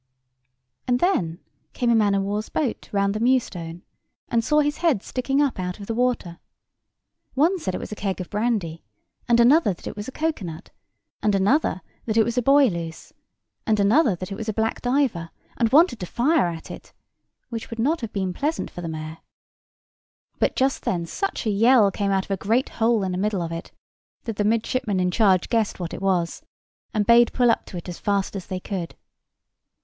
And 0.87 0.99
then 0.99 1.37
came 1.73 1.91
a 1.91 1.95
man 1.95 2.15
of 2.15 2.23
war's 2.23 2.49
boat 2.49 2.89
round 2.91 3.13
the 3.13 3.19
Mewstone, 3.19 3.83
and 4.29 4.43
saw 4.43 4.61
his 4.61 4.77
head 4.77 5.03
sticking 5.03 5.39
up 5.43 5.59
out 5.59 5.79
of 5.79 5.85
the 5.85 5.93
water. 5.93 6.39
One 7.35 7.59
said 7.59 7.75
it 7.75 7.79
was 7.79 7.91
a 7.91 7.95
keg 7.95 8.19
of 8.19 8.27
brandy, 8.27 8.83
and 9.27 9.39
another 9.39 9.75
that 9.75 9.85
it 9.85 9.95
was 9.95 10.07
a 10.07 10.11
cocoa 10.11 10.45
nut, 10.45 10.71
and 11.21 11.35
another 11.35 11.83
that 12.07 12.17
it 12.17 12.23
was 12.23 12.35
a 12.35 12.41
buoy 12.41 12.67
loose, 12.67 13.13
and 13.67 13.79
another 13.79 14.15
that 14.15 14.31
it 14.31 14.35
was 14.35 14.49
a 14.49 14.53
black 14.53 14.81
diver, 14.81 15.29
and 15.55 15.71
wanted 15.71 15.99
to 15.99 16.07
fire 16.07 16.47
at 16.47 16.71
it, 16.71 16.93
which 17.49 17.69
would 17.69 17.77
not 17.77 18.01
have 18.01 18.11
been 18.11 18.33
pleasant 18.33 18.71
for 18.71 18.81
the 18.81 18.89
mayor: 18.89 19.19
but 20.39 20.55
just 20.55 20.83
then 20.83 21.05
such 21.05 21.45
a 21.45 21.51
yell 21.51 21.91
came 21.91 22.09
out 22.09 22.25
of 22.25 22.31
a 22.31 22.37
great 22.37 22.69
hole 22.81 23.03
in 23.03 23.11
the 23.11 23.19
middle 23.19 23.43
of 23.43 23.51
it 23.51 23.71
that 24.23 24.37
the 24.37 24.43
midshipman 24.43 24.99
in 24.99 25.11
charge 25.11 25.47
guessed 25.47 25.79
what 25.79 25.93
it 25.93 26.01
was, 26.01 26.41
and 26.91 27.05
bade 27.05 27.31
pull 27.33 27.51
up 27.51 27.67
to 27.67 27.77
it 27.77 27.87
as 27.87 27.99
fast 27.99 28.35
as 28.35 28.47
they 28.47 28.59
could. 28.59 28.95